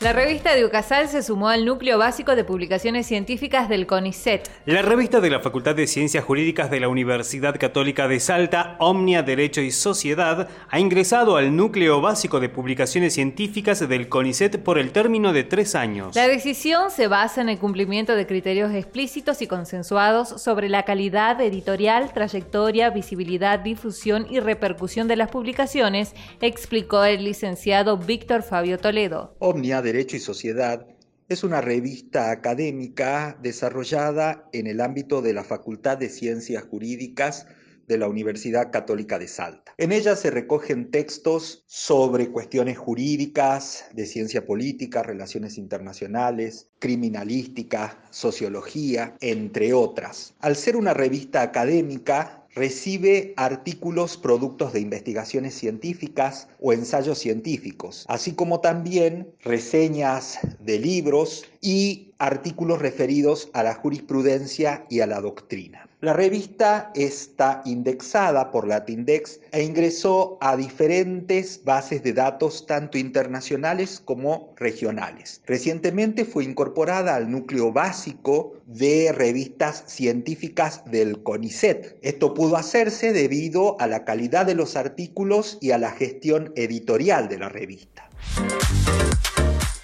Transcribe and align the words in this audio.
La 0.00 0.14
revista 0.14 0.54
de 0.54 0.64
UCASAL 0.64 1.08
se 1.08 1.22
sumó 1.22 1.50
al 1.50 1.66
núcleo 1.66 1.98
básico 1.98 2.34
de 2.34 2.42
publicaciones 2.42 3.06
científicas 3.06 3.68
del 3.68 3.86
CONICET. 3.86 4.48
La 4.64 4.80
revista 4.80 5.20
de 5.20 5.28
la 5.28 5.40
Facultad 5.40 5.74
de 5.74 5.86
Ciencias 5.86 6.24
Jurídicas 6.24 6.70
de 6.70 6.80
la 6.80 6.88
Universidad 6.88 7.58
Católica 7.58 8.08
de 8.08 8.18
Salta, 8.18 8.76
Omnia 8.78 9.22
Derecho 9.22 9.60
y 9.60 9.70
Sociedad, 9.70 10.48
ha 10.70 10.80
ingresado 10.80 11.36
al 11.36 11.54
núcleo 11.54 12.00
básico 12.00 12.40
de 12.40 12.48
publicaciones 12.48 13.12
científicas 13.12 13.86
del 13.86 14.08
CONICET 14.08 14.62
por 14.62 14.78
el 14.78 14.90
término 14.90 15.34
de 15.34 15.44
tres 15.44 15.74
años. 15.74 16.16
La 16.16 16.28
decisión 16.28 16.90
se 16.90 17.06
basa 17.06 17.42
en 17.42 17.50
el 17.50 17.58
cumplimiento 17.58 18.16
de 18.16 18.26
criterios 18.26 18.72
explícitos 18.72 19.42
y 19.42 19.48
consensuados 19.48 20.40
sobre 20.40 20.70
la 20.70 20.84
calidad 20.84 21.38
editorial, 21.42 22.14
trayectoria, 22.14 22.88
visibilidad, 22.88 23.58
difusión 23.58 24.26
y 24.30 24.40
repercusión 24.40 25.08
de 25.08 25.16
las 25.16 25.28
publicaciones, 25.28 26.14
explicó 26.40 27.04
el 27.04 27.22
licenciado 27.22 27.98
Víctor 27.98 28.42
Fabio 28.42 28.78
Toledo. 28.78 29.34
Omnia 29.40 29.82
Derecho 29.92 30.16
y 30.16 30.20
Sociedad 30.20 30.86
es 31.28 31.42
una 31.42 31.60
revista 31.60 32.30
académica 32.30 33.36
desarrollada 33.42 34.48
en 34.52 34.68
el 34.68 34.80
ámbito 34.80 35.20
de 35.20 35.32
la 35.32 35.42
Facultad 35.42 35.98
de 35.98 36.08
Ciencias 36.08 36.62
Jurídicas 36.62 37.48
de 37.88 37.98
la 37.98 38.06
Universidad 38.06 38.70
Católica 38.70 39.18
de 39.18 39.26
Salta. 39.26 39.74
En 39.78 39.90
ella 39.90 40.14
se 40.14 40.30
recogen 40.30 40.92
textos 40.92 41.64
sobre 41.66 42.30
cuestiones 42.30 42.78
jurídicas, 42.78 43.86
de 43.92 44.06
ciencia 44.06 44.46
política, 44.46 45.02
relaciones 45.02 45.58
internacionales, 45.58 46.68
criminalística, 46.78 48.00
sociología, 48.10 49.16
entre 49.20 49.72
otras. 49.72 50.34
Al 50.38 50.54
ser 50.54 50.76
una 50.76 50.94
revista 50.94 51.42
académica, 51.42 52.39
recibe 52.54 53.32
artículos 53.36 54.16
productos 54.16 54.72
de 54.72 54.80
investigaciones 54.80 55.54
científicas 55.54 56.48
o 56.60 56.72
ensayos 56.72 57.18
científicos, 57.18 58.04
así 58.08 58.32
como 58.32 58.60
también 58.60 59.32
reseñas 59.40 60.38
de 60.64 60.78
libros 60.78 61.44
y 61.60 62.12
artículos 62.18 62.80
referidos 62.80 63.50
a 63.52 63.62
la 63.62 63.74
jurisprudencia 63.74 64.84
y 64.88 65.00
a 65.00 65.06
la 65.06 65.20
doctrina. 65.20 65.86
La 66.02 66.14
revista 66.14 66.90
está 66.94 67.60
indexada 67.66 68.50
por 68.50 68.66
Latindex 68.66 69.38
e 69.52 69.62
ingresó 69.62 70.38
a 70.40 70.56
diferentes 70.56 71.62
bases 71.62 72.02
de 72.02 72.14
datos 72.14 72.64
tanto 72.64 72.96
internacionales 72.96 74.00
como 74.02 74.54
regionales. 74.56 75.42
Recientemente 75.46 76.24
fue 76.24 76.44
incorporada 76.44 77.16
al 77.16 77.30
núcleo 77.30 77.70
básico 77.70 78.54
de 78.64 79.12
revistas 79.12 79.84
científicas 79.88 80.82
del 80.86 81.22
CONICET. 81.22 81.98
Esto 82.00 82.32
pudo 82.32 82.56
hacerse 82.56 83.12
debido 83.12 83.78
a 83.78 83.86
la 83.86 84.06
calidad 84.06 84.46
de 84.46 84.54
los 84.54 84.76
artículos 84.76 85.58
y 85.60 85.72
a 85.72 85.78
la 85.78 85.90
gestión 85.90 86.50
editorial 86.56 87.28
de 87.28 87.38
la 87.38 87.50
revista. 87.50 88.08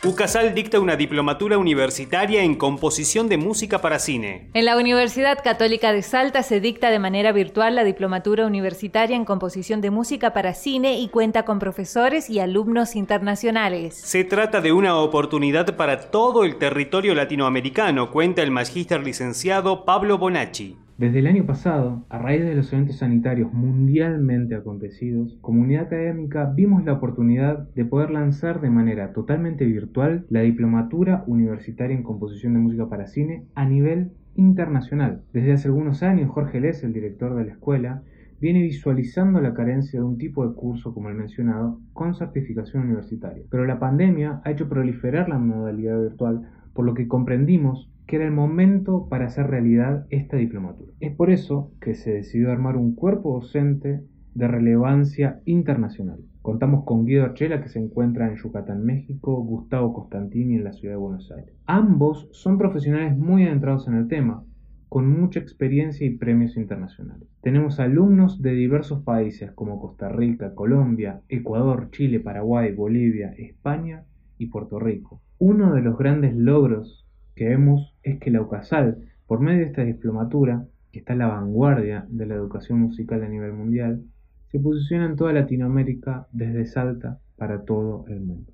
UCASAL 0.07 0.55
dicta 0.55 0.79
una 0.79 0.95
diplomatura 0.95 1.59
universitaria 1.59 2.45
en 2.45 2.55
composición 2.55 3.29
de 3.29 3.39
música 3.39 3.81
para 3.81 3.99
cine. 3.99 4.51
En 4.55 4.65
la 4.65 4.77
Universidad 4.77 5.43
Católica 5.43 5.93
de 5.93 6.03
Salta 6.03 6.45
se 6.45 6.61
dicta 6.61 6.91
de 6.91 7.01
manera 7.01 7.33
virtual 7.33 7.75
la 7.75 7.83
diplomatura 7.83 8.47
universitaria 8.47 9.17
en 9.17 9.25
composición 9.25 9.81
de 9.81 9.91
música 9.91 10.33
para 10.33 10.55
cine 10.55 11.01
y 11.01 11.09
cuenta 11.09 11.45
con 11.45 11.59
profesores 11.59 12.31
y 12.31 12.39
alumnos 12.39 12.95
internacionales. 12.95 13.97
Se 13.97 14.23
trata 14.23 14.61
de 14.61 14.71
una 14.71 14.97
oportunidad 14.97 15.75
para 15.75 16.09
todo 16.13 16.45
el 16.45 16.57
territorio 16.57 17.13
latinoamericano, 17.17 18.13
cuenta 18.13 18.43
el 18.43 18.53
magíster 18.53 19.03
licenciado 19.03 19.85
Pablo 19.85 20.19
Bonacci. 20.19 20.86
Desde 20.99 21.19
el 21.19 21.27
año 21.27 21.45
pasado, 21.45 22.07
a 22.09 22.19
raíz 22.19 22.43
de 22.43 22.55
los 22.55 22.73
eventos 22.73 22.97
sanitarios 22.97 23.53
mundialmente 23.53 24.55
acontecidos, 24.55 25.37
comunidad 25.43 25.89
académica 25.89 26.51
vimos 26.57 26.87
la 26.87 26.95
oportunidad 26.95 27.69
de 27.75 27.85
poder 27.85 28.09
lanzar 28.09 28.63
de 28.63 28.71
manera 28.71 29.13
totalmente 29.13 29.67
virtual 29.67 30.25
la 30.31 30.41
diplomatura 30.41 31.23
universitaria 31.27 31.95
en 31.95 32.03
composición 32.03 32.55
de 32.55 32.61
música 32.61 32.89
para 32.89 33.09
cine 33.09 33.45
a 33.55 33.67
nivel 33.67 34.13
internacional. 34.37 35.21
Desde 35.35 35.53
hace 35.53 35.69
algunos 35.69 36.03
años, 36.03 36.31
Jorge 36.31 36.63
Les, 36.63 36.83
el 36.83 36.95
director 36.95 37.35
de 37.35 37.45
la 37.45 37.53
escuela, 37.53 38.03
viene 38.41 38.63
visualizando 38.63 39.43
la 39.43 39.53
carencia 39.53 40.01
de 40.01 40.07
un 40.07 40.17
tipo 40.17 40.49
de 40.49 40.55
curso 40.55 40.95
como 40.95 41.11
el 41.11 41.15
mencionado 41.15 41.79
con 41.93 42.15
certificación 42.15 42.85
universitaria. 42.85 43.43
Pero 43.51 43.67
la 43.67 43.79
pandemia 43.79 44.41
ha 44.45 44.51
hecho 44.51 44.71
proliferar 44.71 45.29
la 45.29 45.39
modalidad 45.39 46.01
virtual, 46.01 46.49
por 46.73 46.87
lo 46.87 46.95
que 46.95 47.07
comprendimos 47.07 47.91
que 48.07 48.17
era 48.17 48.25
el 48.25 48.33
momento 48.33 49.09
para 49.09 49.27
hacer 49.27 49.49
realidad 49.49 50.07
esta 50.11 50.37
diplomatura. 50.37 50.93
Es 51.01 51.15
por 51.15 51.31
eso 51.31 51.73
que 51.81 51.95
se 51.95 52.13
decidió 52.13 52.53
armar 52.53 52.77
un 52.77 52.95
cuerpo 52.95 53.35
docente 53.35 54.03
de 54.35 54.49
relevancia 54.49 55.41
internacional. 55.45 56.21
Contamos 56.43 56.85
con 56.85 57.07
Guido 57.07 57.25
Archela, 57.25 57.63
que 57.63 57.69
se 57.69 57.81
encuentra 57.81 58.29
en 58.29 58.37
Yucatán, 58.37 58.85
México, 58.85 59.43
Gustavo 59.43 59.93
Costantini 59.93 60.55
en 60.55 60.65
la 60.65 60.73
ciudad 60.73 60.95
de 60.95 61.01
Buenos 61.01 61.33
Aires. 61.33 61.55
Ambos 61.67 62.29
son 62.33 62.59
profesionales 62.59 63.17
muy 63.17 63.45
adentrados 63.45 63.89
en 63.89 63.95
el 63.95 64.07
tema, 64.09 64.45
con 64.89 65.09
mucha 65.09 65.41
experiencia 65.41 66.07
y 66.07 66.17
premios 66.17 66.57
internacionales. 66.57 67.27
Tenemos 67.41 67.81
alumnos 67.81 68.41
de 68.43 68.53
diversos 68.53 69.03
países 69.03 69.51
como 69.53 69.81
Costa 69.81 70.09
Rica, 70.09 70.55
Colombia, 70.55 71.23
Ecuador, 71.29 71.89
Chile, 71.91 72.21
Paraguay, 72.21 72.73
Bolivia, 72.73 73.35
España 73.37 74.05
y 74.39 74.47
Puerto 74.47 74.79
Rico. 74.79 75.21
Uno 75.39 75.75
de 75.75 75.83
los 75.83 75.99
grandes 75.99 76.37
logros 76.37 77.06
que 77.37 77.45
vemos 77.45 77.95
es 78.03 78.19
que 78.19 78.31
la 78.31 78.41
UCASAL, 78.41 78.97
por 79.27 79.41
medio 79.41 79.61
de 79.61 79.67
esta 79.67 79.85
diplomatura, 79.85 80.65
que 80.91 81.01
está 81.01 81.13
a 81.13 81.17
la 81.17 81.27
vanguardia 81.29 82.07
de 82.09 82.27
la 82.27 82.35
educación 82.35 82.81
musical 82.81 83.23
a 83.23 83.29
nivel 83.29 83.53
mundial, 83.53 84.03
se 84.51 84.59
posiciona 84.59 85.05
en 85.05 85.17
toda 85.17 85.35
Latinoamérica 85.35 86.27
desde 86.33 86.65
Salta 86.65 87.21
para 87.37 87.63
todo 87.63 88.07
el 88.09 88.21
mundo. 88.21 88.53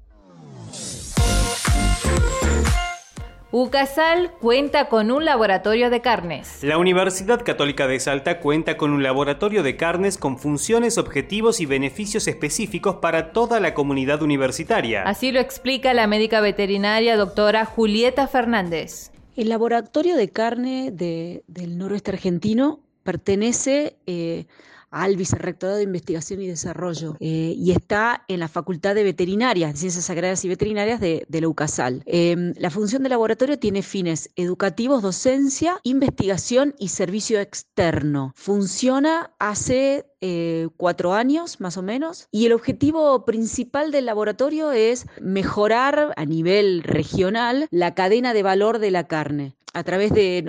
UCASAL 3.55 4.31
cuenta 4.41 4.89
con 4.89 5.11
un 5.11 5.27
laboratorio 5.27 5.91
de 5.91 6.01
carnes. 6.01 6.63
La 6.63 6.79
Universidad 6.79 7.45
Católica 7.45 7.87
de 7.87 8.01
Salta 8.01 8.41
cuenta 8.41 8.79
con 8.79 8.93
un 8.93 9.03
laboratorio 9.03 9.63
de 9.63 9.77
carnes 9.77 10.17
con 10.17 10.39
funciones, 10.39 10.97
objetivos 10.97 11.61
y 11.61 11.67
beneficios 11.67 12.27
específicos 12.29 12.97
para 12.97 13.35
toda 13.35 13.61
la 13.61 13.75
comunidad 13.75 14.23
universitaria. 14.23 15.03
Así 15.03 15.33
lo 15.33 15.39
explica 15.39 15.93
la 15.93 16.07
médica 16.07 16.41
veterinaria 16.41 17.15
doctora 17.19 17.67
Julieta 17.67 18.27
Fernández. 18.27 19.11
El 19.37 19.51
laboratorio 19.51 20.17
de 20.17 20.31
carne 20.31 20.91
del 20.91 21.77
noroeste 21.77 22.13
argentino 22.13 22.81
pertenece 23.03 23.99
eh, 24.07 24.47
al 24.93 25.17
Vicerrectorado 25.17 25.79
de 25.79 25.85
Investigación 25.85 26.41
y 26.43 26.47
Desarrollo 26.47 27.17
eh, 27.19 27.55
y 27.57 27.73
está 27.73 28.25
en 28.29 28.39
la 28.39 28.49
Facultad 28.49 28.95
de 28.95 29.03
Veterinarias, 29.03 29.73
de 29.73 29.79
Ciencias 29.79 30.09
Agrarias 30.11 30.45
y 30.45 30.49
Veterinarias 30.49 31.01
de, 31.01 31.27
la 31.29 31.49
UCASAL. 31.49 32.03
Em, 32.07 32.53
la 32.57 32.71
función 32.71 33.03
del 33.03 33.11
laboratorio 33.11 33.59
tiene 33.59 33.83
fines 33.83 34.31
educativos, 34.37 35.03
docencia, 35.03 35.81
investigación 35.83 36.75
y 36.79 36.89
servicio 36.89 37.41
externo. 37.41 38.33
Funciona 38.37 39.33
hace 39.39 40.07
eh, 40.21 40.69
cuatro 40.77 41.15
años 41.15 41.61
más 41.61 41.77
o 41.77 41.83
menos 41.83 42.29
y 42.31 42.47
el 42.47 42.53
objetivo 42.53 43.25
principal 43.25 43.91
del 43.91 44.07
laboratorio 44.07 44.71
es 44.71 45.07
mejorar 45.21 46.13
a 46.17 46.25
nivel 46.27 46.83
regional 46.85 47.67
la 47.71 47.95
cadena 47.95 48.33
de 48.33 48.43
valor 48.45 48.79
de 48.79 48.91
la 48.93 49.09
carne 49.09 49.57
a 49.73 49.85
través 49.85 50.13
de, 50.13 50.45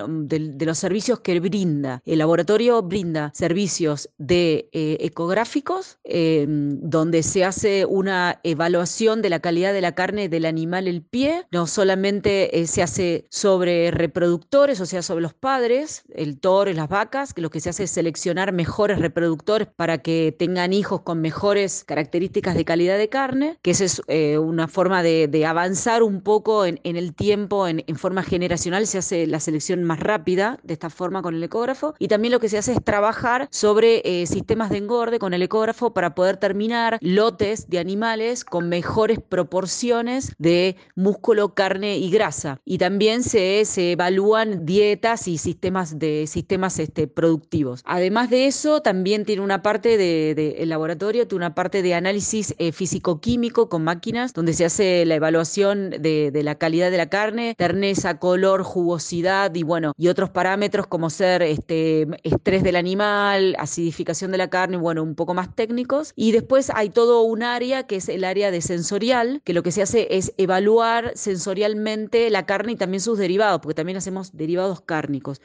los 0.59 0.77
servicios 0.77 1.19
que 1.19 1.39
brinda. 1.39 2.01
El 2.05 2.19
laboratorio 2.19 2.81
brinda 2.81 3.31
servicios 3.33 4.09
de 4.17 4.69
eh, 4.71 4.97
ecográficos, 5.01 5.97
em, 6.03 6.79
donde 6.81 7.23
se 7.23 7.43
hace 7.43 7.85
una 7.85 8.39
evaluación 8.43 9.21
de 9.21 9.29
la 9.29 9.39
calidad 9.39 9.73
de 9.73 9.81
la 9.81 9.93
carne 9.93 10.29
del 10.29 10.45
animal 10.45 10.87
el 10.87 11.01
pie. 11.01 11.45
No 11.51 11.67
solamente 11.67 12.59
eh, 12.59 12.67
se 12.67 12.81
hace 12.81 13.25
sobre 13.29 13.91
reproductores, 13.91 14.79
o 14.81 14.85
sea, 14.85 15.01
sobre 15.01 15.21
los 15.21 15.33
padres, 15.33 16.03
el 16.13 16.39
toro 16.39 16.69
y 16.69 16.73
las 16.73 16.89
vacas, 16.89 17.33
que 17.33 17.41
lo 17.41 17.49
que 17.49 17.59
se 17.59 17.69
hace 17.69 17.83
es 17.83 17.91
seleccionar 17.91 18.51
mejores 18.51 18.99
reproductores 18.99 19.67
para 19.67 19.99
que 19.99 20.35
tengan 20.37 20.73
hijos 20.73 21.01
con 21.01 21.21
mejores 21.21 21.83
características 21.85 22.55
de 22.55 22.65
calidad 22.65 22.97
de 22.97 23.09
carne, 23.09 23.57
que 23.61 23.71
esa 23.71 23.85
es 23.85 24.01
eh, 24.07 24.37
una 24.37 24.67
forma 24.67 25.03
de, 25.03 25.43
avanzar 25.43 26.03
un 26.03 26.21
poco 26.21 26.65
en, 26.65 26.79
el 26.83 27.13
tiempo, 27.13 27.67
en, 27.67 27.83
en 27.85 27.95
forma 27.97 28.23
generacional, 28.23 28.87
se 28.87 28.99
hace 28.99 29.12
la 29.27 29.39
selección 29.39 29.83
más 29.83 29.99
rápida 29.99 30.59
de 30.63 30.73
esta 30.73 30.89
forma 30.89 31.21
con 31.21 31.35
el 31.35 31.43
ecógrafo 31.43 31.93
y 31.99 32.07
también 32.07 32.31
lo 32.31 32.39
que 32.39 32.49
se 32.49 32.57
hace 32.57 32.73
es 32.73 32.83
trabajar 32.83 33.47
sobre 33.51 34.01
eh, 34.03 34.25
sistemas 34.25 34.69
de 34.69 34.77
engorde 34.77 35.19
con 35.19 35.33
el 35.33 35.41
ecógrafo 35.41 35.93
para 35.93 36.15
poder 36.15 36.37
terminar 36.37 36.97
lotes 37.01 37.69
de 37.69 37.79
animales 37.79 38.43
con 38.43 38.69
mejores 38.69 39.19
proporciones 39.19 40.33
de 40.37 40.75
músculo, 40.95 41.53
carne 41.53 41.97
y 41.97 42.09
grasa. 42.09 42.59
Y 42.65 42.77
también 42.77 43.23
se, 43.23 43.63
se 43.65 43.93
evalúan 43.93 44.65
dietas 44.65 45.27
y 45.27 45.37
sistemas 45.37 45.99
de 45.99 46.25
sistemas 46.27 46.79
este, 46.79 47.07
productivos. 47.07 47.81
Además 47.85 48.29
de 48.29 48.47
eso, 48.47 48.81
también 48.81 49.25
tiene 49.25 49.41
una 49.41 49.61
parte 49.61 49.97
de, 49.97 50.55
el 50.59 50.69
laboratorio, 50.69 51.27
tiene 51.27 51.45
una 51.45 51.55
parte 51.55 51.81
de 51.81 51.93
análisis 51.93 52.55
eh, 52.57 52.71
físico-químico 52.71 53.69
con 53.69 53.83
máquinas, 53.83 54.33
donde 54.33 54.53
se 54.53 54.65
hace 54.65 55.05
la 55.05 55.15
evaluación 55.15 55.91
de, 55.91 56.31
la 56.43 56.55
calidad 56.55 56.91
de 56.91 56.97
la 56.97 57.09
carne, 57.09 57.55
terneza, 57.57 58.19
color, 58.19 58.63
jugosidad 58.63 59.02
y 59.11 59.63
bueno, 59.63 59.93
y 59.97 60.07
otros 60.07 60.29
parámetros 60.29 60.87
como 60.87 61.09
ser 61.09 61.41
este, 61.41 62.07
estrés 62.23 62.63
del 62.63 62.75
animal, 62.75 63.55
acidificación 63.59 64.31
de 64.31 64.37
la 64.37 64.49
carne, 64.49 64.77
bueno, 64.77 65.03
un 65.03 65.15
poco 65.15 65.33
más 65.33 65.55
técnicos. 65.55 66.13
Y 66.15 66.31
después 66.31 66.71
hay 66.73 66.89
todo 66.89 67.21
un 67.21 67.43
área 67.43 67.83
que 67.83 67.97
es 67.97 68.09
el 68.09 68.23
área 68.23 68.51
de 68.51 68.61
sensorial, 68.61 69.41
que 69.43 69.53
lo 69.53 69.63
que 69.63 69.71
se 69.71 69.81
hace 69.81 70.07
es 70.11 70.33
evaluar 70.37 71.11
sensorialmente 71.15 72.29
la 72.29 72.45
carne 72.45 72.73
y 72.73 72.75
también 72.75 73.01
sus 73.01 73.17
derivados, 73.17 73.59
porque 73.61 73.75
también 73.75 73.97
hacemos 73.97 74.35
derivados 74.35 74.81
cárnicos. 74.81 75.41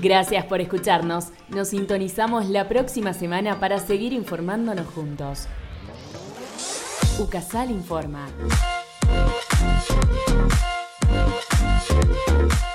Gracias 0.00 0.44
por 0.44 0.60
escucharnos. 0.60 1.28
Nos 1.48 1.68
sintonizamos 1.68 2.48
la 2.48 2.68
próxima 2.68 3.12
semana 3.12 3.58
para 3.58 3.78
seguir 3.78 4.12
informándonos 4.12 4.86
juntos. 4.86 5.48
UCASAL 7.18 7.72
informa. 7.72 8.28
Thank 12.00 12.62
you. 12.62 12.67